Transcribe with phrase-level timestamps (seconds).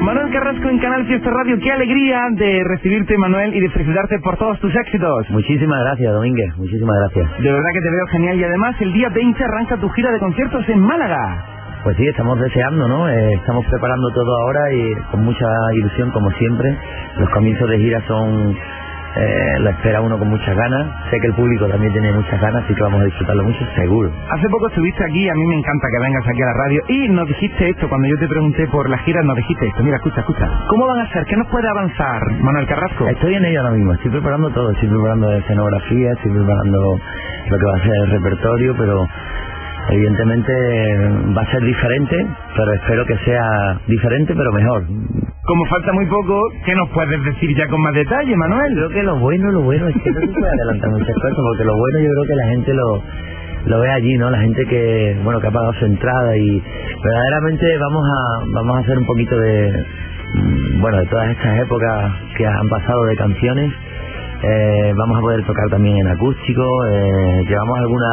[0.00, 4.38] Manuel Carrasco en Canal Fiesta Radio, qué alegría de recibirte Manuel y de felicitarte por
[4.38, 5.28] todos tus éxitos.
[5.28, 7.42] Muchísimas gracias Domínguez, muchísimas gracias.
[7.42, 10.18] De verdad que te veo genial y además el día 20 arranca tu gira de
[10.18, 11.44] conciertos en Málaga.
[11.84, 13.08] Pues sí, estamos deseando, ¿no?
[13.08, 16.76] Eh, estamos preparando todo ahora y con mucha ilusión como siempre.
[17.18, 18.56] Los comienzos de gira son
[19.16, 20.86] eh, la espera uno con muchas ganas.
[21.10, 24.10] Sé que el público también tiene muchas ganas, así que vamos a disfrutarlo mucho, seguro.
[24.30, 27.08] Hace poco estuviste aquí, a mí me encanta que vengas aquí a la radio y
[27.08, 29.82] nos dijiste esto, cuando yo te pregunté por la gira, nos dijiste esto.
[29.82, 30.46] Mira, escucha, escucha.
[30.68, 31.24] ¿Cómo van a ser?
[31.26, 33.08] ¿Qué nos puede avanzar, Manuel Carrasco?
[33.08, 36.78] Estoy en ello ahora mismo, estoy preparando todo, estoy preparando escenografía, estoy preparando
[37.48, 39.06] lo que va a ser el repertorio, pero
[39.90, 40.52] evidentemente
[41.36, 44.86] va a ser diferente, pero espero que sea diferente pero mejor.
[45.44, 48.72] Como falta muy poco, ¿qué nos puedes decir ya con más detalle, Manuel?
[48.74, 51.64] Creo que lo bueno, lo bueno es que no se puede adelantar muchas cosas, porque
[51.64, 53.02] lo bueno yo creo que la gente lo
[53.66, 54.30] lo ve allí, ¿no?
[54.30, 56.62] La gente que, bueno, que ha pagado su entrada y
[57.02, 59.84] verdaderamente vamos a vamos a hacer un poquito de
[60.34, 63.72] mm, bueno, de todas estas épocas que han pasado de canciones.
[64.42, 68.08] Eh, vamos a poder tocar también en acústico, eh, llevamos alguna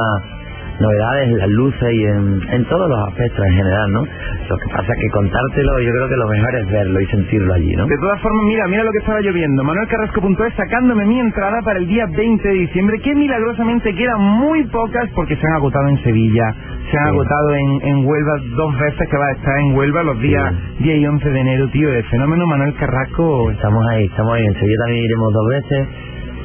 [0.80, 4.02] novedades en las luces y en, en todos los aspectos en general, ¿no?
[4.02, 7.54] Lo que pasa es que contártelo, yo creo que lo mejor es verlo y sentirlo
[7.54, 7.86] allí, ¿no?
[7.86, 9.64] De todas formas, mira, mira lo que estaba lloviendo.
[9.64, 15.10] ManuelCarrasco.es sacándome mi entrada para el día 20 de diciembre, que milagrosamente quedan muy pocas
[15.16, 16.56] porque se han agotado en Sevilla,
[16.92, 20.20] se han agotado en, en Huelva dos veces que va a estar en Huelva los
[20.22, 21.92] días 10 y 11 de enero, tío.
[21.92, 23.52] El fenómeno Manuel Carrasco.
[23.52, 24.46] Estamos ahí, estamos ahí.
[24.46, 25.88] En Sevilla también iremos dos veces,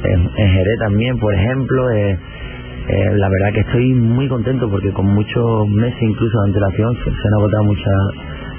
[0.03, 1.91] en, en Jerez también, por ejemplo.
[1.91, 2.17] Eh,
[2.87, 7.03] eh, la verdad que estoy muy contento porque con muchos meses incluso de antelación se,
[7.03, 7.93] se han agotado muchas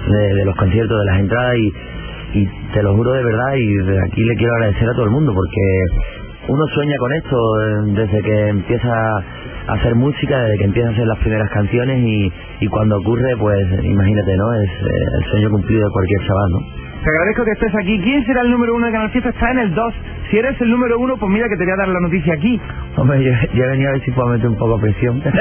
[0.08, 3.98] de, los conciertos, de las entradas y, y te lo juro de verdad y de
[4.00, 8.22] aquí le quiero agradecer a todo el mundo porque uno sueña con esto eh, desde
[8.22, 12.66] que empieza a hacer música, desde que empieza a hacer las primeras canciones y, y
[12.68, 14.54] cuando ocurre pues imagínate, ¿no?
[14.54, 16.83] Es eh, el sueño cumplido de cualquier chaval, ¿no?
[17.04, 18.00] Te agradezco que estés aquí.
[18.02, 19.28] ¿Quién será el número uno de Canal Fiesta?
[19.28, 19.94] Está en el 2.
[20.30, 22.58] Si eres el número uno, pues mira que te voy a dar la noticia aquí.
[22.96, 25.22] Hombre, yo, yo venido a ver si puedo meter un poco de presión.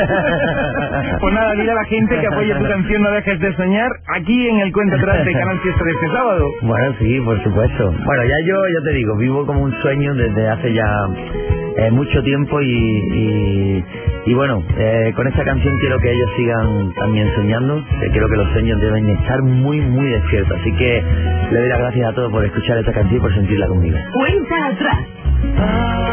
[1.19, 4.47] Pues nada, dile a la gente que apoye tu canción No dejes de soñar aquí
[4.47, 6.51] en el cuento atrás de Canal Fiesta de este sábado.
[6.63, 7.91] Bueno, sí, por supuesto.
[8.05, 10.83] Bueno, ya yo, ya te digo, vivo como un sueño desde hace ya
[11.77, 13.83] eh, mucho tiempo y,
[14.25, 18.51] y, bueno, eh, con esta canción quiero que ellos sigan también soñando, creo que los
[18.51, 20.59] sueños deben estar muy, muy despiertos.
[20.59, 21.03] Así que
[21.51, 23.97] le doy las gracias a todos por escuchar esta canción y por sentirla conmigo.
[24.13, 26.12] Cuenta atrás.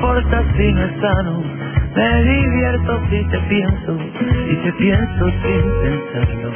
[0.00, 1.42] Importa si no es sano.
[1.94, 3.98] Me divierto si te pienso
[4.50, 6.50] y te pienso sin pensarlo.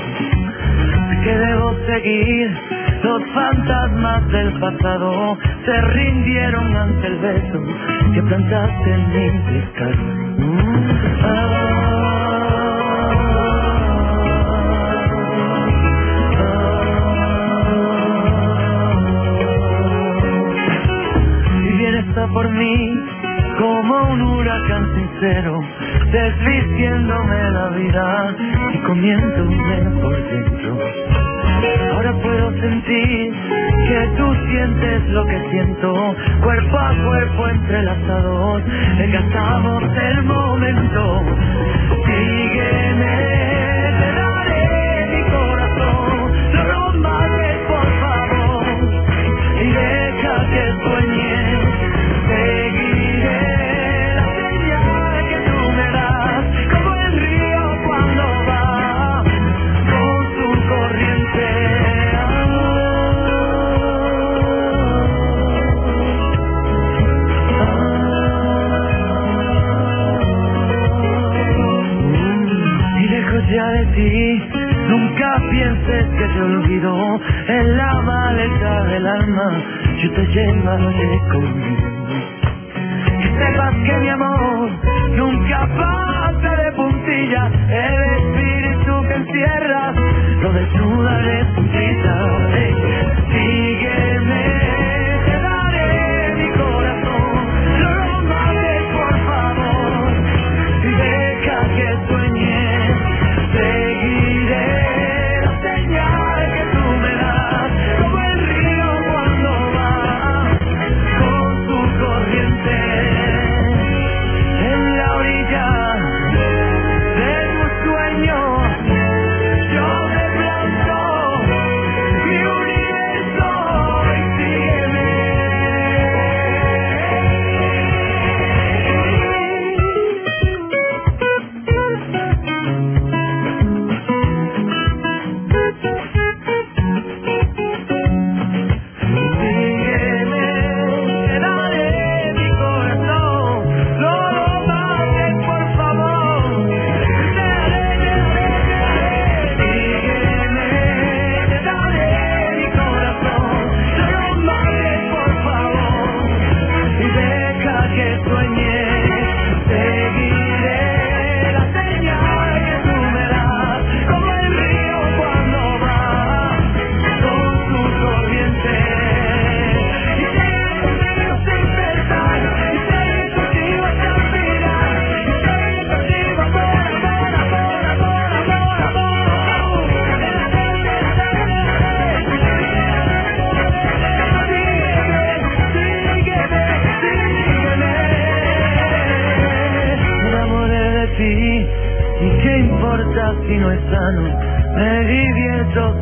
[1.22, 2.56] Que debo seguir,
[3.02, 7.62] los fantasmas del pasado se rindieron ante el beso
[8.14, 10.24] que plantaste en mi descarga.
[11.20, 11.53] Si
[24.64, 25.60] huracán sincero,
[26.10, 28.34] desvistiéndome la vida
[28.72, 30.78] y comiéndome por dentro.
[31.92, 33.32] Ahora puedo sentir
[33.88, 38.62] que tú sientes lo que siento, cuerpo a cuerpo entrelazados,
[38.98, 41.22] desgastamos el momento.
[80.64, 81.93] Llevaré conmigo.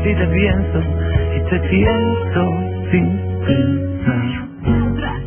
[0.03, 0.81] Si te pienso
[1.37, 2.55] y te siento
[2.91, 3.07] sin
[3.47, 4.43] pensar.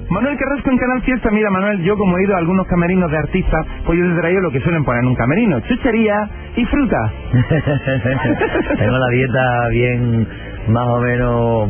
[0.09, 3.17] Manuel Carrasco en Canal Fiesta, mira Manuel, yo como he ido a algunos camerinos de
[3.17, 6.97] artistas, pues yo te traigo lo que suelen poner en un camerino, chuchería y fruta.
[8.77, 10.27] Tengo la dieta bien
[10.67, 11.69] más o menos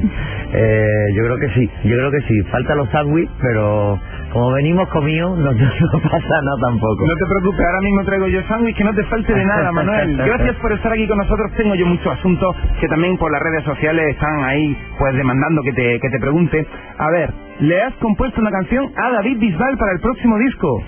[0.53, 3.99] eh, yo creo que sí yo creo que sí falta los sándwiches pero
[4.35, 7.07] como venimos comidos no, no pasa nada tampoco.
[7.07, 10.17] No te preocupes ahora mismo traigo yo sándwich que no te falte de nada Manuel.
[10.27, 11.53] Gracias por estar aquí con nosotros.
[11.55, 15.71] Tengo yo muchos asuntos que también por las redes sociales están ahí pues demandando que
[15.71, 16.67] te, que te pregunte.
[16.97, 17.29] A ver
[17.61, 20.83] le has compuesto una canción a David Bisbal para el próximo disco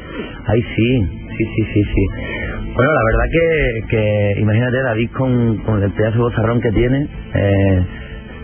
[0.48, 1.08] ay sí
[1.38, 2.06] sí sí sí sí.
[2.76, 7.08] Bueno, la verdad que, que imagínate David con, con el pedazo de bozarrón que tiene.
[7.34, 7.86] Eh,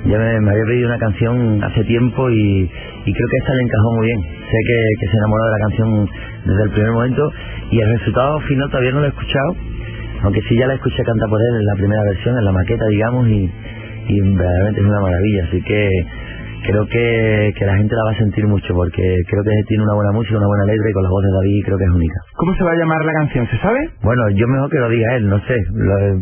[0.06, 4.06] ya me, había pedido una canción hace tiempo y, creo que esta le encajó muy
[4.08, 4.20] bien.
[4.22, 6.10] Sé que, que, se enamoró de la canción
[6.46, 7.32] desde el primer momento
[7.72, 9.56] y el resultado final todavía no lo he escuchado,
[10.24, 12.86] aunque sí ya la escuché cantar por él en la primera versión, en la maqueta,
[12.88, 15.44] digamos, y verdaderamente es una maravilla.
[15.48, 15.90] Así que
[16.64, 19.94] creo que, que la gente la va a sentir mucho porque creo que tiene una
[19.94, 22.20] buena música, una buena letra y con la voz de David creo que es única.
[22.36, 23.48] ¿Cómo se va a llamar la canción?
[23.48, 23.80] ¿Se sabe?
[24.02, 25.58] Bueno, yo mejor que lo diga él, no sé.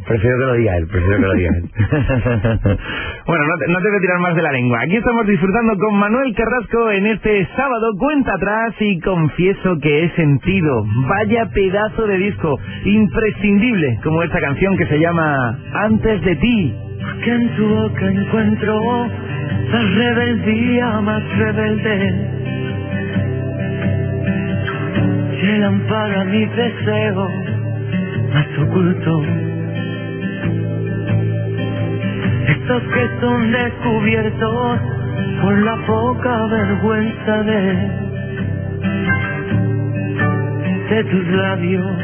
[0.08, 1.64] prefiero que lo diga él, prefiero que lo diga él.
[3.28, 4.82] bueno, no te, no te voy a tirar más de la lengua.
[4.82, 10.16] Aquí estamos disfrutando con Manuel Carrasco en este sábado cuenta atrás y confieso que he
[10.16, 10.84] sentido.
[11.08, 16.76] Vaya pedazo de disco, imprescindible, como esta canción que se llama Antes de ti.
[17.24, 18.80] Que en tu boca encuentro
[19.80, 22.30] rebeldía más rebelde.
[25.42, 27.30] Llegan para mi deseo
[28.34, 29.24] más oculto.
[32.48, 34.80] Estos que son descubiertos
[35.42, 37.90] por la poca vergüenza de,
[40.90, 41.98] de tus labios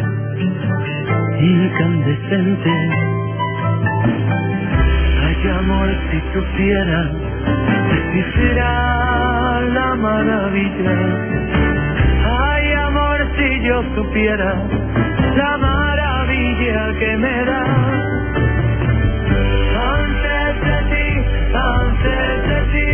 [1.40, 2.92] incandescentes.
[5.24, 7.27] Ay amor, si supieras
[8.14, 10.92] y será la maravilla.
[12.50, 14.52] Ay, amor, si yo supiera
[15.36, 17.64] la maravilla que me da.
[19.98, 21.10] Antes de ti,
[21.54, 22.92] antes de ti,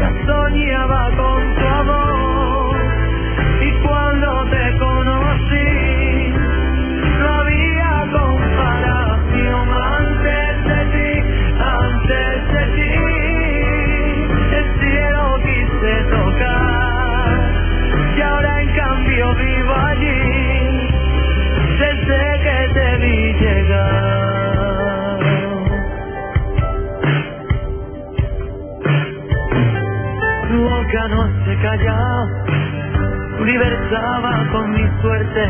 [0.00, 1.35] ya soñaba con
[33.46, 35.44] universaba con mi suerte.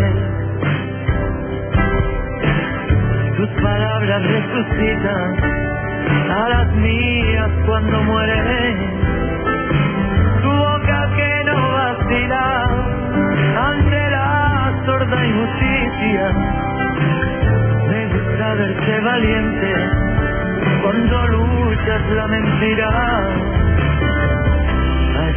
[3.39, 5.37] Tus palabras resucitan
[6.31, 8.77] a las mías cuando mueren
[13.67, 16.33] ante la sorda injusticia.
[17.89, 19.73] Me gusta verte valiente
[20.83, 23.56] cuando luchas la mentira.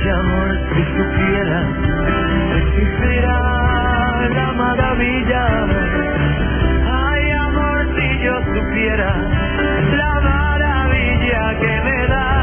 [0.09, 1.67] Ay amor, si supieras,
[2.57, 3.37] existirá
[4.33, 5.45] la maravilla.
[6.83, 9.13] Ay amor, si yo supiera
[9.91, 12.38] la maravilla que me pasada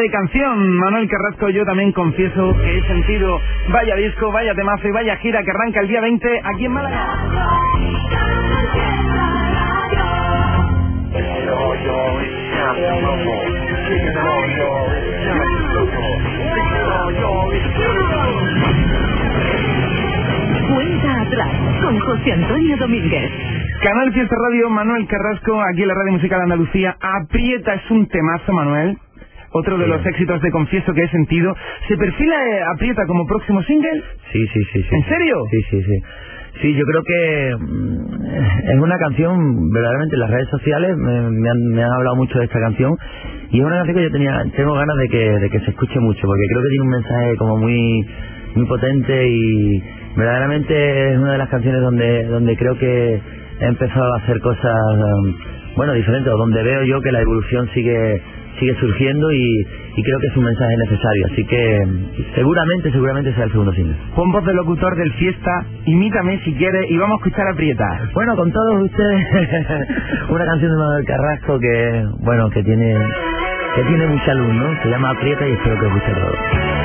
[0.00, 0.76] de canción.
[0.78, 5.42] Manuel Carrasco, yo también confieso que he sentido vaya disco, vaya temazo y vaya gira
[5.42, 7.06] que arranca el día 20 aquí en Málaga.
[20.68, 23.30] Cuenta atrás con José Antonio Domínguez.
[23.82, 26.96] Canal Fiesta Radio, Manuel Carrasco, aquí en la Radio Musical Andalucía.
[27.00, 28.98] Aprieta es un temazo, Manuel.
[29.52, 31.54] Otro de los éxitos de Confieso que he sentido.
[31.88, 34.02] ¿Se perfila eh, Aprieta como próximo single?
[34.32, 34.82] Sí, sí, sí.
[34.82, 35.36] sí ¿En serio?
[35.50, 36.02] Sí, sí, sí.
[36.62, 41.50] Sí, yo creo que mm, es una canción, verdaderamente en las redes sociales me, me
[41.50, 42.94] han, me han hablado mucho de esta canción
[43.50, 45.98] y es una canción que yo tenía, tengo ganas de que, de que se escuche
[46.00, 48.06] mucho porque creo que tiene un mensaje como muy,
[48.56, 49.82] muy potente y
[50.16, 53.20] verdaderamente es una de las canciones donde, donde creo que
[53.60, 55.34] he empezado a hacer cosas, um,
[55.76, 58.20] bueno, diferentes, o donde veo yo que la evolución sigue
[58.58, 59.66] sigue surgiendo y,
[59.96, 61.26] y creo que es un mensaje necesario.
[61.32, 61.86] Así que
[62.34, 63.96] seguramente, seguramente sea el segundo single.
[64.14, 68.10] Pon voz de locutor del Fiesta, imítame si quieres y vamos a escuchar Aprieta.
[68.14, 69.24] Bueno, con todos ustedes,
[70.30, 72.94] una canción de Manuel Carrasco que, bueno, que tiene,
[73.76, 74.82] que tiene mucha luz, ¿no?
[74.82, 76.79] Se llama Aprieta y espero que os guste todo.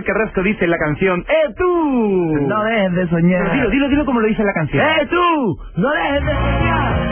[0.00, 2.46] Manuel Carrasco dice en la canción ¡Eh tú!
[2.48, 3.52] No dejes de soñar.
[3.52, 4.82] Dilo, dilo, dilo como lo dice en la canción.
[4.82, 5.58] ¡Eh tú!
[5.76, 7.09] No dejes de soñar.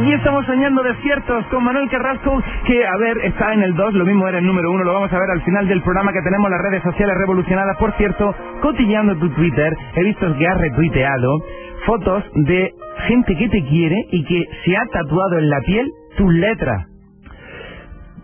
[0.00, 4.06] Aquí estamos soñando despiertos con Manuel Carrasco, que, a ver, está en el 2, lo
[4.06, 6.50] mismo era el número 1, lo vamos a ver al final del programa que tenemos
[6.50, 7.76] las redes sociales revolucionadas.
[7.76, 11.44] Por cierto, cotilleando tu Twitter, he visto que has retuiteado
[11.84, 12.72] fotos de
[13.08, 15.86] gente que te quiere y que se ha tatuado en la piel
[16.16, 16.86] tus letras.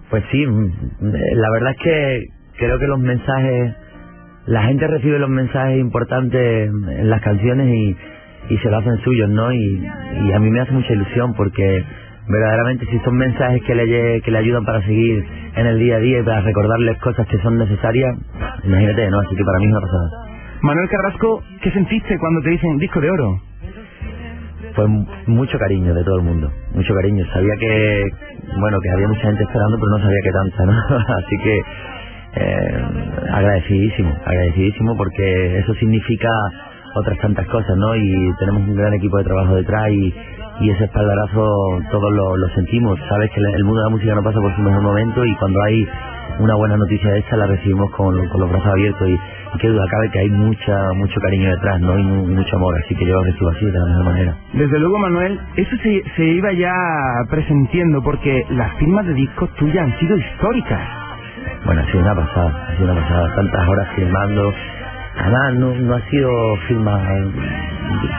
[0.09, 0.71] Pues sí, mm,
[1.03, 2.25] la verdad es que
[2.57, 3.77] creo que los mensajes,
[4.47, 7.97] la gente recibe los mensajes importantes en las canciones y,
[8.49, 9.53] y se lo hacen suyos, ¿no?
[9.53, 9.89] Y,
[10.27, 11.85] y a mí me hace mucha ilusión porque
[12.29, 15.25] verdaderamente si son mensajes que le, que le ayudan para seguir
[15.57, 18.17] en el día a día y para recordarles cosas que son necesarias,
[18.65, 19.21] imagínate, ¿no?
[19.21, 20.11] Así que para mí es una pasada.
[20.63, 23.41] Manuel Carrasco, ¿qué sentiste cuando te dicen disco de oro?
[24.77, 24.87] fue
[25.27, 27.25] mucho cariño de todo el mundo, mucho cariño.
[27.33, 28.11] Sabía que,
[28.61, 30.99] bueno, que había mucha gente esperando, pero no sabía que tanta, ¿no?
[31.17, 31.61] Así que
[32.39, 32.85] eh,
[33.33, 36.29] agradecidísimo, agradecidísimo porque eso significa
[36.97, 37.95] otras tantas cosas, ¿no?
[37.97, 40.15] Y tenemos un gran equipo de trabajo detrás y,
[40.61, 41.45] y ese espaldarazo
[41.91, 42.99] todos lo, lo sentimos.
[43.09, 45.63] Sabes que el mundo de la música no pasa por su mejor momento y cuando
[45.65, 45.89] hay
[46.39, 49.69] una buena noticia de esta la recibimos con, con los brazos abiertos y, y qué
[49.69, 51.99] duda cabe que hay mucha mucho cariño detrás, ¿no?
[51.99, 54.37] Y mu- mucho amor, así que yo lo recibo así de la mejor manera.
[54.53, 56.75] Desde luego, Manuel, eso se, se iba ya
[57.31, 60.81] presentiendo porque las firmas de discos tuyas han sido históricas.
[61.65, 63.35] Bueno, ha sido una pasada, ha sido una pasada.
[63.35, 64.53] Tantas horas filmando.
[65.17, 66.31] Además, no, no ha sido
[66.69, 67.03] firmas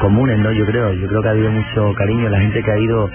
[0.01, 0.51] comunes, ¿no?
[0.51, 0.93] Yo creo.
[0.93, 2.29] Yo creo que ha habido mucho cariño.
[2.29, 3.09] La gente que ha ido,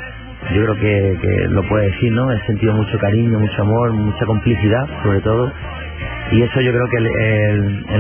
[0.55, 2.31] yo creo que, que lo puede decir, ¿no?
[2.31, 5.53] He sentido mucho cariño, mucho amor, mucha complicidad, sobre todo.
[6.33, 7.07] Y eso yo creo que el,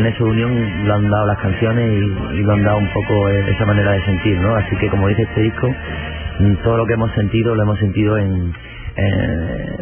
[0.07, 3.67] el, unión lo han dado las canciones y, lo han dado un poco eh, esa
[3.67, 4.55] manera de sentir, ¿no?
[4.55, 5.69] Así que como dice este disco,
[6.39, 8.53] mm, todo lo que hemos sentido lo hemos sentido en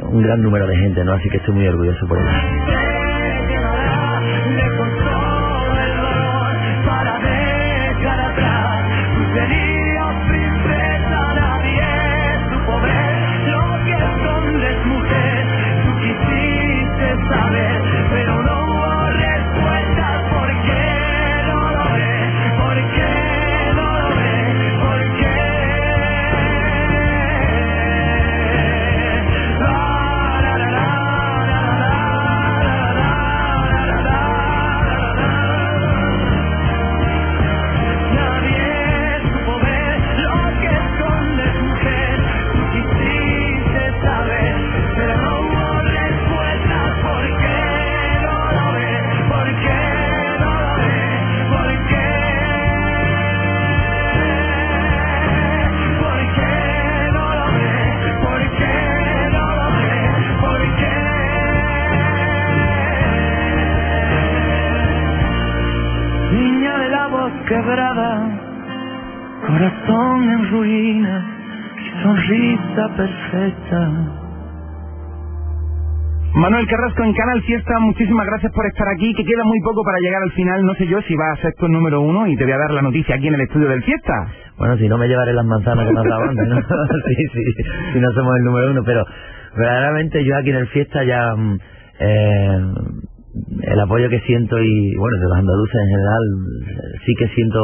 [0.02, 1.14] un gran número de gente, ¿no?
[1.14, 2.89] Así que estoy muy orgulloso por eso.
[67.50, 68.10] Quebrada,
[69.44, 71.24] corazón en ruinas
[71.82, 73.80] y sonrisa perfecta.
[76.32, 79.98] Manuel Carrasco en Canal Fiesta, muchísimas gracias por estar aquí, que queda muy poco para
[79.98, 82.44] llegar al final, no sé yo si va a ser tu número uno y te
[82.44, 84.28] voy a dar la noticia aquí en el estudio del Fiesta.
[84.56, 86.56] Bueno, si no me llevaré las manzanas que nos da banda, ¿no?
[87.08, 87.62] sí, sí,
[87.94, 89.04] si no somos el número uno, pero
[89.56, 91.58] verdaderamente yo aquí en el fiesta ya mm,
[91.98, 92.60] eh,
[93.62, 96.22] el apoyo que siento y bueno, de los andaluces en general,
[97.04, 97.60] sí que siento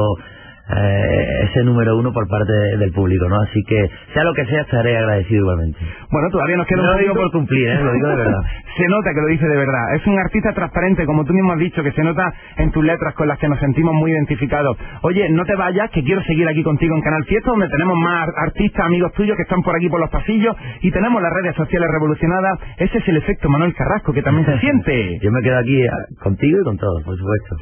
[0.69, 3.41] eh, ese número uno por parte de- del público, ¿no?
[3.43, 5.79] Así que sea lo que sea, estaré agradecido igualmente.
[6.11, 7.81] Bueno, todavía nos queda No un lo digo por cumplir, ¿eh?
[7.83, 8.41] Lo digo de verdad.
[8.77, 9.95] Se nota que lo dice de verdad.
[9.95, 13.15] Es un artista transparente, como tú mismo has dicho, que se nota en tus letras
[13.15, 14.77] con las que nos sentimos muy identificados.
[15.03, 18.29] Oye, no te vayas, que quiero seguir aquí contigo en Canal Fiesta, donde tenemos más
[18.37, 21.89] artistas, amigos tuyos que están por aquí por los pasillos y tenemos las redes sociales
[21.91, 22.59] revolucionadas.
[22.77, 25.19] Ese es el efecto Manuel Carrasco, que también se siente.
[25.23, 25.89] Yo me quedo aquí eh,
[26.23, 27.57] contigo y con todos, por supuesto.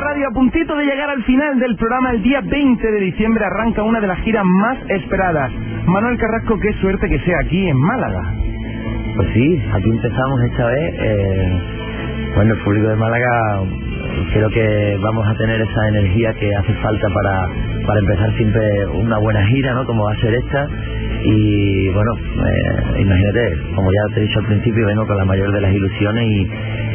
[0.00, 3.82] Radio, a puntito de llegar al final del programa, el día 20 de diciembre arranca
[3.82, 5.52] una de las giras más esperadas.
[5.86, 8.22] Manuel Carrasco, qué suerte que sea aquí en Málaga.
[9.16, 10.94] Pues sí, aquí empezamos esta vez.
[11.00, 11.60] eh,
[12.34, 13.62] bueno, el público de Málaga
[14.32, 17.48] creo que vamos a tener esa energía que hace falta para,
[17.86, 19.84] para empezar siempre una buena gira, ¿no?
[19.86, 20.68] Como va a ser esta.
[21.24, 25.52] Y bueno, eh, imagínate, como ya te he dicho al principio, vengo con la mayor
[25.52, 26.40] de las ilusiones y,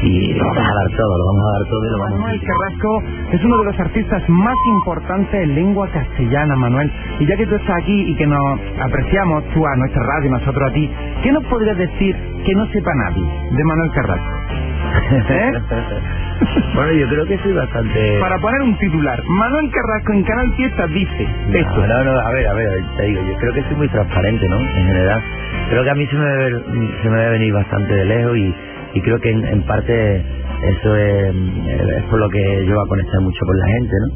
[0.08, 2.42] y vamos a dar todo, lo vamos a dar todo y lo vamos a Manuel
[2.42, 6.92] Carrasco es uno de los artistas más importantes en lengua castellana, Manuel.
[7.20, 10.32] Y ya que tú estás aquí y que nos apreciamos, tú a nuestra radio y
[10.32, 10.90] nosotros a ti,
[11.24, 12.16] ¿qué nos podrías decir
[12.46, 14.39] que no sepa nadie de Manuel Carrasco?
[15.30, 15.52] ¿Eh?
[16.76, 18.20] bueno, yo creo que soy bastante...
[18.20, 21.88] Para poner un titular, Manuel Carrasco en Canal Fiesta dice esto.
[21.88, 24.48] No, no, no, a ver, a ver, te digo, yo creo que soy muy transparente,
[24.50, 24.60] ¿no?
[24.60, 25.22] En general,
[25.70, 26.64] creo que a mí se me debe,
[27.02, 28.56] se me debe venir bastante de lejos y,
[28.94, 30.26] y creo que en, en parte
[30.62, 34.08] eso es, es por lo que yo voy a conectar mucho con la gente, ¿no?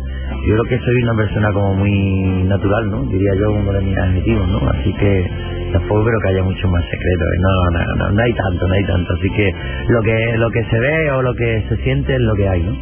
[0.45, 3.03] Yo creo que soy una persona como muy natural, ¿no?
[3.03, 4.59] Diría yo uno de mis adjetivos, ¿no?
[4.69, 5.31] Así que
[5.71, 7.27] tampoco creo que haya mucho más secretos.
[7.27, 7.39] ¿eh?
[7.39, 9.13] No, no, no, no hay tanto, no hay tanto.
[9.13, 9.55] Así que
[9.87, 12.63] lo que lo que se ve o lo que se siente es lo que hay,
[12.63, 12.75] ¿no?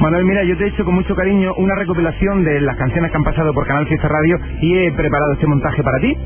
[0.00, 3.16] Manuel, mira, yo te he hecho con mucho cariño una recopilación de las canciones que
[3.16, 6.16] han pasado por Canal Fiesta Radio y he preparado este montaje para ti.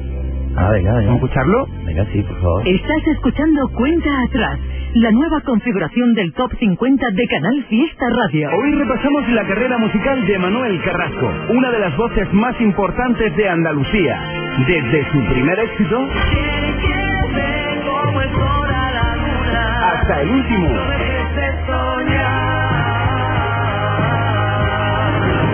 [0.61, 1.07] Ah, venga, venga.
[1.07, 1.67] ¿Vamos a escucharlo?
[1.87, 2.69] Venga, sí, por favor.
[2.69, 4.59] Estás escuchando Cuenta Atrás,
[4.95, 8.51] la nueva configuración del Top 50 de Canal Fiesta Radio.
[8.51, 13.49] Hoy repasamos la carrera musical de Manuel Carrasco, una de las voces más importantes de
[13.49, 14.19] Andalucía.
[14.67, 16.09] Desde su primer éxito
[19.83, 20.69] hasta el último.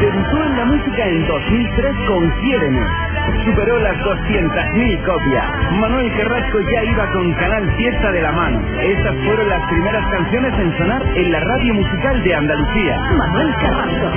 [0.00, 3.13] Debutó en la música en 2003 con Quiéreme.
[3.44, 5.44] Superó las 200.000 copias.
[5.80, 8.60] Manuel Carrasco ya iba con Canal Fiesta de la mano.
[8.80, 12.96] Estas fueron las primeras canciones en sonar en la radio musical de Andalucía.
[13.18, 14.10] Manuel Carrasco.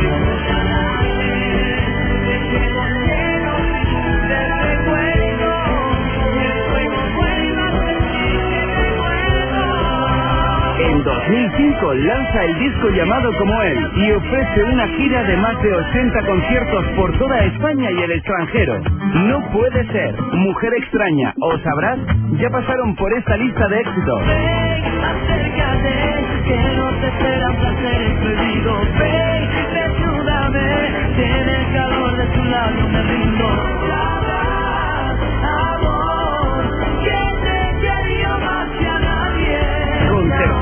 [10.79, 15.73] En 2005 lanza el disco llamado como él y ofrece una gira de más de
[15.73, 18.81] 80 conciertos por toda España y el extranjero.
[19.13, 20.15] No puede ser.
[20.33, 21.99] Mujer extraña o sabrás
[22.39, 24.21] ya pasaron por esta lista de éxitos.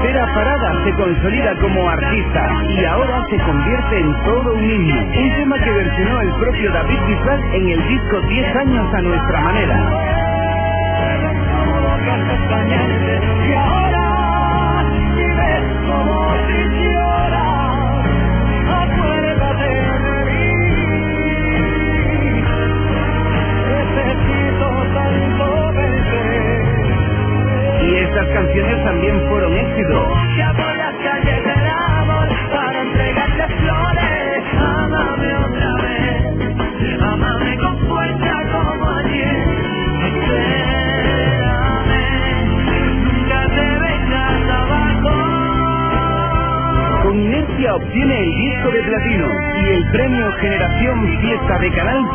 [0.06, 5.02] Tercera parada se consolida como artista y ahora se convierte en todo un himno.
[5.02, 9.42] Un tema que versionó el propio David Bisbal en el disco 10 años a nuestra
[9.42, 10.16] manera.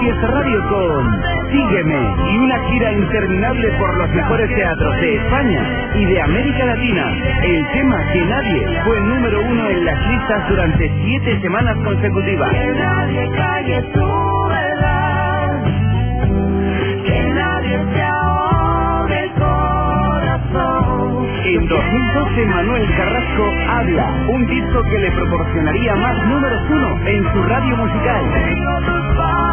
[0.01, 1.07] Fiesta Radio con
[1.53, 5.63] Sígueme y una gira interminable por los mejores teatros de España
[5.95, 7.05] y de América Latina.
[7.43, 12.51] El tema que nadie fue número uno en las listas durante siete semanas consecutivas.
[12.51, 15.65] Que nadie calle tu verdad,
[17.05, 21.27] que nadie te ahogue el corazón.
[21.45, 27.43] En 2012 Manuel Carrasco habla, un disco que le proporcionaría más números uno en su
[27.43, 29.00] radio musical.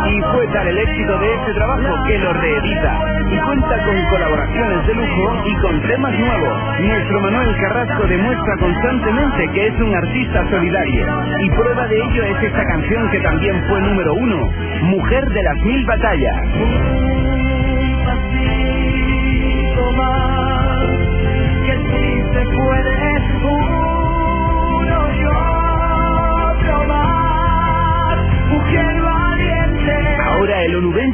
[0.07, 4.87] Y fue tal el éxito de este trabajo que lo reedita y cuenta con colaboraciones
[4.87, 6.79] de lujo y con temas nuevos.
[6.79, 11.07] Nuestro Manuel Carrasco demuestra constantemente que es un artista solidario
[11.39, 14.49] y prueba de ello es esta canción que también fue número uno,
[14.83, 17.36] Mujer de las Mil Batallas.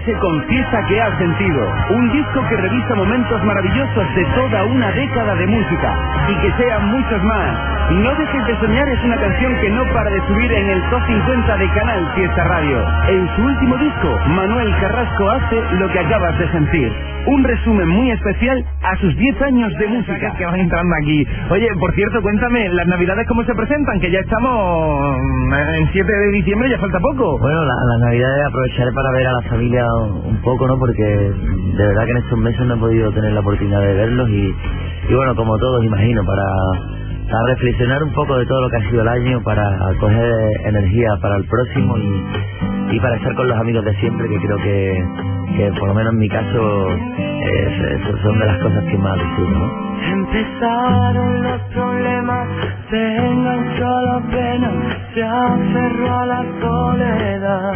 [0.03, 5.35] Onubense confiesa que ha sentido un disco que revisa momentos maravillosos de toda una década
[5.35, 5.95] de música
[6.29, 7.82] y que sean muchos más.
[7.91, 11.01] No dejes de soñar es una canción que no para de subir en el top
[11.05, 12.77] 50 de Canal Fiesta Radio.
[13.09, 16.91] En su último disco, Manuel Carrasco hace lo que acabas de sentir.
[17.25, 20.33] Un resumen muy especial a sus 10 años de música.
[20.37, 21.27] Que van entrando aquí.
[21.51, 23.99] Oye, por cierto, cuéntame, ¿las navidades cómo se presentan?
[23.99, 27.37] Que ya estamos mm, en 7 de diciembre, ya falta poco.
[27.39, 29.85] Bueno, la, la Navidad aprovecharé para ver a la familia
[30.25, 30.79] un poco, ¿no?
[30.79, 34.29] Porque de verdad que en estos meses no he podido tener la oportunidad de verlos
[34.29, 34.55] y,
[35.09, 36.43] y bueno, como todos, imagino, para,
[37.29, 39.63] para reflexionar un poco de todo lo que ha sido el año, para
[39.99, 40.31] coger
[40.65, 44.57] energía para el próximo y, y para estar con los amigos de siempre, que creo
[44.57, 45.05] que,
[45.57, 46.89] que por lo menos en mi caso
[48.23, 49.51] son de las cosas que más disfruto.
[49.59, 49.93] ¿no?
[50.11, 52.47] Empezaron los problemas,
[52.89, 54.71] se enganchó la pena,
[55.13, 57.73] se aferró a la soledad.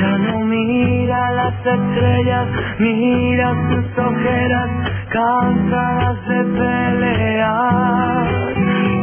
[0.00, 2.46] Ya no mira las estrellas,
[2.78, 4.70] mira sus ojeras,
[5.14, 8.26] cansadas de pelear.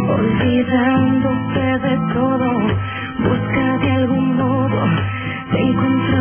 [0.10, 2.50] Olvidándose de todo,
[3.26, 4.80] busca de algún modo
[5.52, 6.21] de encontrar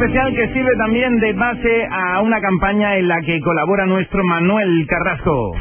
[0.00, 4.86] especial que sirve también de base a una campaña en la que colabora nuestro Manuel
[4.88, 5.52] Carrasco.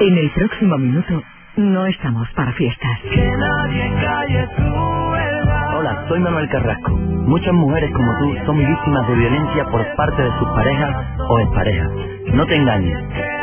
[0.00, 1.22] En el próximo minuto
[1.56, 2.98] no estamos para fiestas.
[3.10, 4.48] Que nadie calle.
[5.78, 6.90] Hola, soy Manuel Carrasco.
[6.90, 11.90] Muchas mujeres como tú son víctimas de violencia por parte de sus parejas o exparejas.
[12.34, 12.98] No te engañes.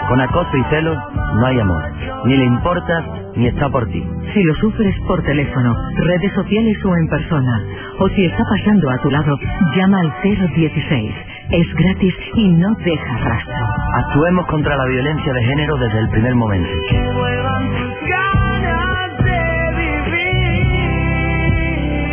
[0.07, 0.97] Con acoso y celos
[1.33, 1.83] no hay amor.
[2.25, 4.03] Ni le importas ni está por ti.
[4.33, 7.63] Si lo sufres por teléfono, redes sociales o en persona,
[7.99, 9.37] o si está pasando a tu lado,
[9.75, 11.15] llama al 016.
[11.51, 13.53] Es gratis y no deja rastro.
[13.95, 16.69] Actuemos contra la violencia de género desde el primer momento.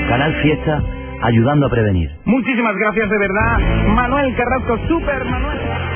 [0.09, 0.83] Canal Fiesta,
[1.23, 2.11] ayudando a prevenir.
[2.25, 5.94] Muchísimas gracias de verdad, Manuel Carrasco, super Manuel.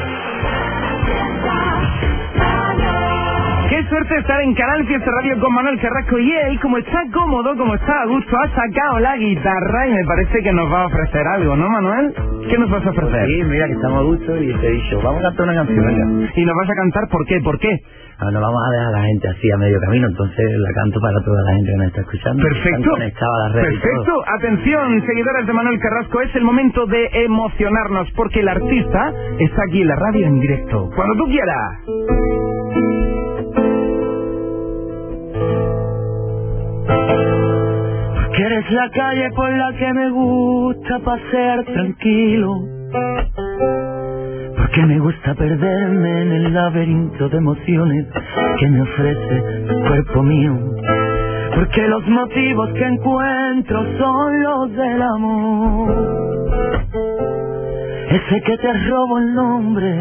[3.78, 7.56] Qué suerte estar en Canal Fiesta Radio con Manuel Carrasco y él, como está cómodo,
[7.56, 10.86] como está a gusto, ha sacado la guitarra y me parece que nos va a
[10.86, 12.12] ofrecer algo, ¿no, Manuel?
[12.50, 13.24] ¿Qué nos vas a ofrecer?
[13.28, 15.86] Sí, mira que estamos a gusto y te he dicho, vamos a cantar una canción,
[15.86, 16.32] venga.
[16.34, 17.40] Y nos vas a cantar, ¿por qué?
[17.40, 17.70] ¿Por qué?
[18.18, 20.98] Ah, no vamos a dejar a la gente así a medio camino, entonces la canto
[20.98, 22.42] para toda la gente que nos está escuchando.
[22.42, 22.90] Perfecto.
[22.90, 23.62] a todo.
[23.62, 24.12] Perfecto.
[24.26, 29.82] Atención, seguidores de Manuel Carrasco, es el momento de emocionarnos porque el artista está aquí
[29.82, 30.90] en la radio en directo.
[30.96, 33.17] Cuando tú quieras.
[38.38, 42.52] Porque eres la calle por la que me gusta pasear tranquilo.
[44.56, 48.06] Porque me gusta perderme en el laberinto de emociones
[48.60, 50.56] que me ofrece el cuerpo mío.
[51.52, 55.94] Porque los motivos que encuentro son los del amor.
[58.08, 60.00] Ese que te robo el nombre.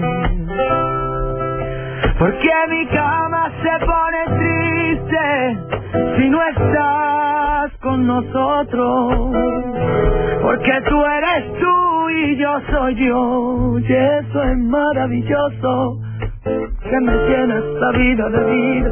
[2.19, 4.66] Porque mi cama se pone triste
[5.09, 9.35] si no estás con nosotros.
[10.41, 13.79] Porque tú eres tú y yo soy yo.
[13.79, 15.99] Y eso es maravilloso.
[16.43, 18.91] Que me llena esta vida de vida.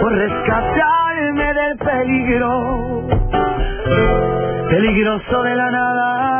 [0.00, 3.02] Por rescatarme del peligro.
[4.68, 6.32] Peligroso de la nada.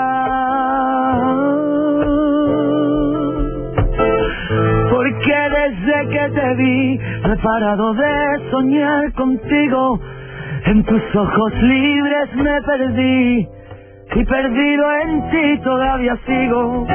[5.63, 10.01] Desde que te vi, no he parado de soñar contigo.
[10.65, 13.49] En tus ojos libres me perdí.
[14.15, 16.87] Y perdido en ti todavía sigo.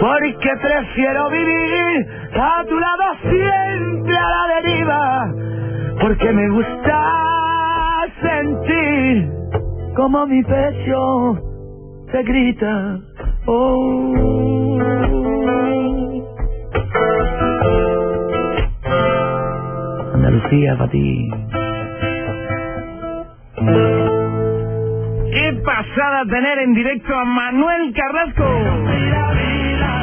[0.00, 5.32] Porque prefiero vivir a tu lado siempre a la deriva.
[6.00, 7.02] Porque me gusta
[8.22, 9.30] sentir
[9.94, 11.38] como mi pecho
[12.10, 13.00] te grita.
[13.46, 14.46] Oh.
[20.42, 21.28] Para ti.
[25.32, 28.44] Qué pasada tener en directo a Manuel Carrasco.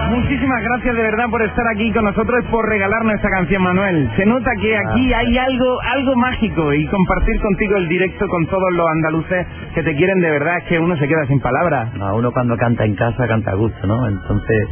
[0.09, 4.09] Muchísimas gracias de verdad por estar aquí con nosotros por regalarnos esta canción, Manuel.
[4.15, 8.73] Se nota que aquí hay algo, algo mágico y compartir contigo el directo con todos
[8.73, 11.89] los andaluces que te quieren de verdad es que uno se queda sin palabras.
[11.99, 14.07] A uno cuando canta en casa canta a gusto, ¿no?
[14.07, 14.67] Entonces,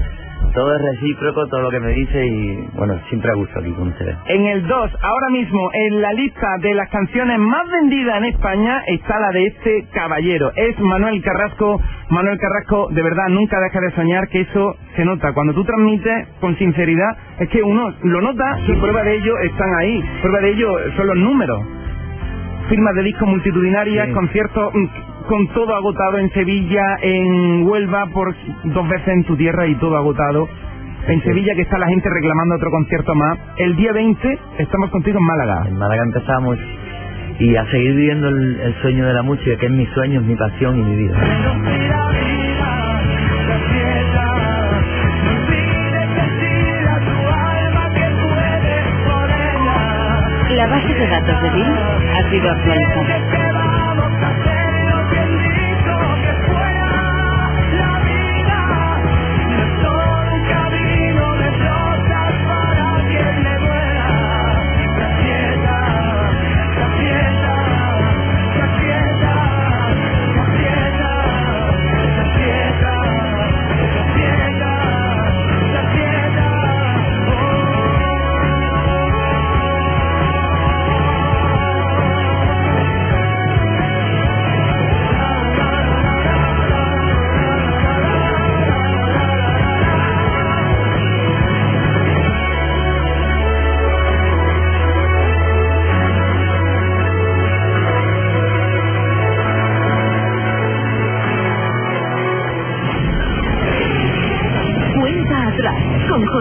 [0.53, 3.89] todo es recíproco, todo lo que me dice y, bueno, siempre a gusto aquí con
[3.89, 4.15] ustedes.
[4.27, 8.81] En el 2, ahora mismo, en la lista de las canciones más vendidas en España
[8.87, 10.51] está la de este caballero.
[10.55, 11.79] Es Manuel Carrasco.
[12.09, 15.33] Manuel Carrasco, de verdad, nunca deja de soñar que eso se nota.
[15.33, 19.69] Cuando tú transmites con sinceridad, es que uno lo nota y prueba de ello están
[19.79, 20.03] ahí.
[20.21, 20.67] Prueba de ello
[20.97, 21.59] son los números.
[22.69, 24.13] Firmas de discos multitudinarias, Sí.
[24.13, 24.85] conciertos mm,
[25.31, 29.95] con todo agotado en Sevilla, en Huelva, por dos veces en tu tierra y todo
[29.95, 30.49] agotado.
[31.07, 33.39] En Sevilla que está la gente reclamando otro concierto más.
[33.55, 35.69] El día 20 estamos contigo en Málaga.
[35.69, 36.57] En Málaga empezamos
[37.39, 40.25] y a seguir viviendo el, el sueño de la música, que es mi sueño, es
[40.25, 41.17] mi pasión y mi vida.
[50.57, 51.73] La base de datos de Bill
[52.13, 53.40] ha sido actualizada.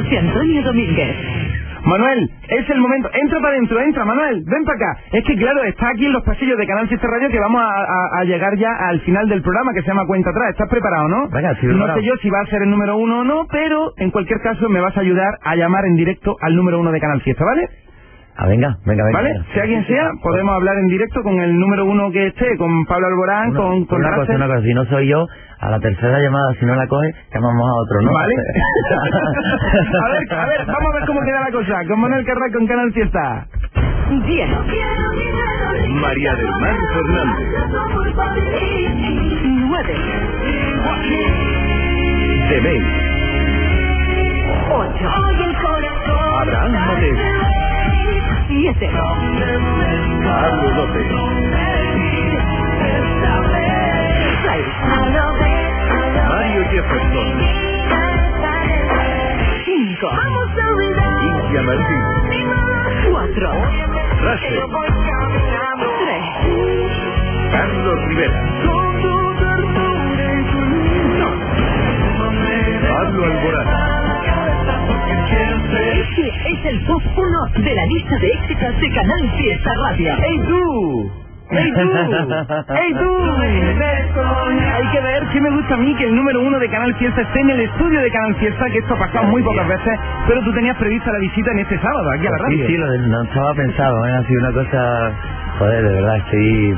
[0.03, 1.17] José Antonio Domínguez.
[1.85, 3.09] Manuel, es el momento.
[3.15, 4.45] Entra para adentro, entra, Manuel.
[4.47, 5.01] Ven para acá.
[5.13, 7.67] Es que, claro, está aquí en los pasillos de Canal Fiesta Radio que vamos a,
[7.67, 10.51] a- a llegar ya al final del programa que se llama Cuenta Atrás.
[10.51, 11.29] ¿Estás preparado, no?
[11.31, 13.93] Venga, sí, No sé yo si va a ser el número uno o no, pero
[13.97, 17.01] en cualquier caso me vas a ayudar a llamar en directo al número uno de
[17.01, 17.69] Canal Fiesta, ¿vale?
[18.37, 19.19] Ah, venga, venga, venga.
[19.19, 19.33] ¿Vale?
[19.35, 19.47] venga.
[19.53, 23.07] Sea quien sea, podemos hablar en directo con el número uno que esté, con Pablo
[23.09, 25.27] Alborán, Una- con, con una cosa, una cosa, si no soy yo,
[25.59, 28.11] a la tercera llamada, si no la coge, llamamos a otro, ¿no?
[28.13, 28.35] ¿Vale?
[30.05, 31.85] a ver, a ver, vamos a ver cómo queda la cosa.
[31.87, 33.47] Con Manuel Carrasco en Canal Fiesta.
[34.27, 34.49] 10,
[36.01, 37.47] María del Mar Fernández.
[39.69, 39.95] 9,
[42.49, 42.85] Demeis.
[44.71, 45.11] 8,
[46.41, 47.17] Abraham Mateo.
[48.61, 48.91] 7.
[50.23, 51.07] Pablo López.
[56.29, 57.41] Mario Jefferson.
[59.65, 60.11] 5.
[61.23, 62.05] India Martín.
[63.13, 63.53] 4.
[64.23, 64.61] Russell.
[66.05, 66.53] 3.
[67.53, 68.41] Carlos Rivera.
[72.89, 73.69] Pablo Alborán.
[75.93, 76.87] Este es el
[77.41, 80.15] top 1 de la lista de éxitos de Canal Fiesta Radio.
[80.25, 81.11] ¡Ey tú!
[81.51, 81.81] ¡Ey tú!
[82.75, 83.11] ¡Ey tú!
[84.73, 87.23] Hay que ver qué me gusta a mí que el número uno de Canal Fiesta
[87.23, 90.41] esté en el estudio de Canal Fiesta, que esto ha pasado muy pocas veces, pero
[90.43, 92.67] tú tenías prevista la visita en este sábado, aquí a la radio.
[92.67, 94.13] Sí, sí, lo de- no estaba pensado, ¿eh?
[94.13, 95.13] ha sido una cosa,
[95.59, 96.75] joder, de verdad, estoy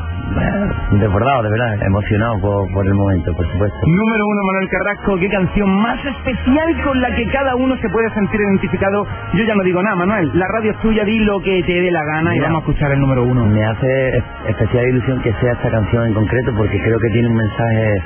[0.99, 3.77] desbordado, de verdad, emocionado por, por el momento, por supuesto.
[3.87, 8.09] Número uno, Manuel Carrasco, qué canción más especial con la que cada uno se puede
[8.15, 9.05] sentir identificado.
[9.35, 11.91] Yo ya no digo nada, Manuel, la radio es tuya, di lo que te dé
[11.91, 12.49] la gana y Mira.
[12.49, 13.47] vamos a escuchar el número uno.
[13.47, 17.29] Me hace es- especial ilusión que sea esta canción en concreto porque creo que tiene
[17.29, 18.03] un mensaje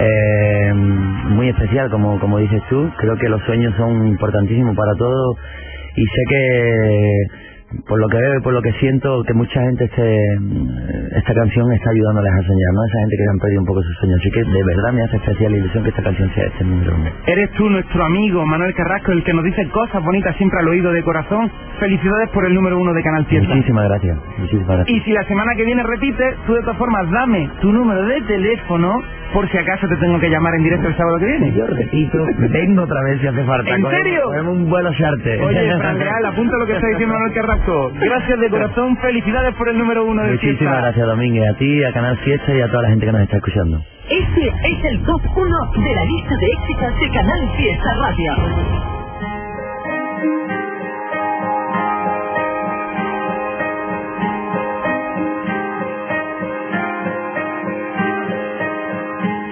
[0.00, 2.88] eh, muy especial, como, como dices tú.
[2.98, 5.36] Creo que los sueños son importantísimos para todos
[5.96, 7.12] y sé que
[7.86, 10.16] por lo que veo y por lo que siento que mucha gente este,
[11.12, 12.80] esta canción está ayudándoles a soñar, ¿no?
[12.84, 14.18] Esa gente que han perdido un poco sus sueños.
[14.20, 17.10] Así que de verdad me hace especial ilusión que esta canción sea este número uno.
[17.26, 20.92] Eres tú, nuestro amigo Manuel Carrasco, el que nos dice cosas bonitas siempre al oído
[20.92, 21.50] de corazón.
[21.78, 23.54] Felicidades por el número uno de Canal Fiesta.
[23.54, 24.18] Muchísimas gracias.
[24.38, 24.96] Muchísimas gracias.
[24.96, 28.20] Y si la semana que viene repites, tú de todas formas dame tu número de
[28.22, 29.02] teléfono
[29.32, 31.52] por si acaso te tengo que llamar en directo el sábado que viene.
[31.52, 32.18] Yo repito,
[32.50, 33.70] vengo otra vez si hace falta.
[33.74, 34.22] ¿En serio?
[34.24, 35.42] cogemos un vuelo charter.
[35.42, 37.57] Oye, Fran apunta lo que está diciendo Manuel Carrasco.
[37.66, 40.80] Gracias de corazón, felicidades por el número uno de Muchísimas Fiesta.
[40.80, 43.36] gracias, Domínguez, a ti, a Canal Fiesta y a toda la gente que nos está
[43.36, 43.80] escuchando.
[44.08, 48.32] Este es el top 1 de la lista de éxitos de Canal Fiesta Radio.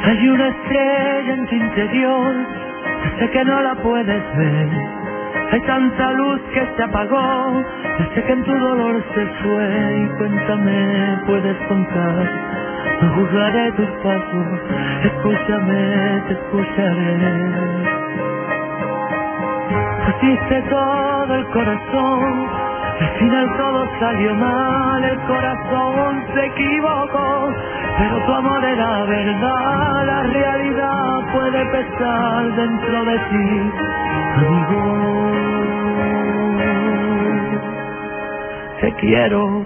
[0.04, 2.34] Hay una estrella en tu interior,
[3.18, 4.95] desde que no la puedes ver.
[5.50, 7.64] Hay tanta luz que se apagó,
[7.98, 10.02] desde que en tu dolor se fue.
[10.02, 12.30] Y cuéntame, puedes contar,
[13.02, 14.46] no juzgaré tus pasos,
[15.04, 17.96] escúchame, te escucharé.
[20.06, 22.48] Pusiste todo el corazón,
[23.00, 27.54] al final todo salió mal, el corazón se equivocó,
[27.98, 33.72] pero tu amor era verdad, la realidad puede pesar dentro de ti,
[34.36, 34.82] amigo.
[38.80, 39.64] Te quiero,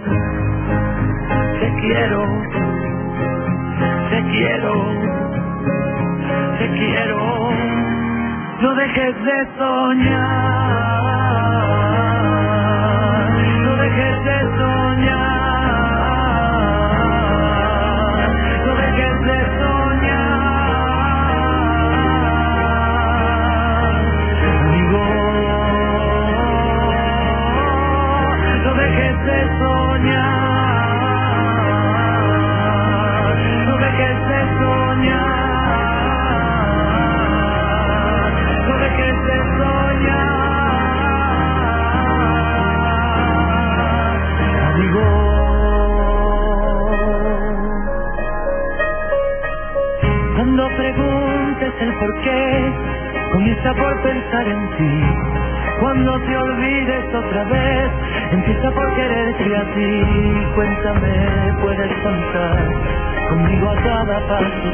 [1.61, 2.25] te quiero,
[4.11, 4.75] te quiero,
[6.59, 7.51] te quiero.
[8.63, 10.21] No dejes de soñar,
[13.65, 15.40] no dejes de soñar,
[59.75, 60.47] ti.
[60.55, 62.69] Cuéntame, puedes contar
[63.31, 64.73] conmigo a cada paso.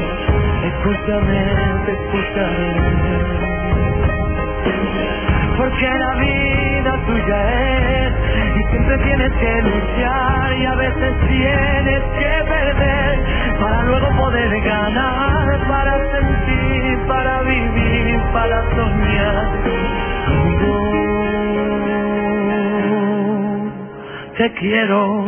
[0.64, 1.47] Escúchame,
[1.86, 3.36] te escucharé
[5.57, 8.14] porque la vida tuya es
[8.57, 13.24] y siempre tienes que luchar y a veces tienes que perder
[13.61, 19.86] para luego poder ganar, para sentir, para vivir, para soñar.
[24.37, 25.26] Te quiero,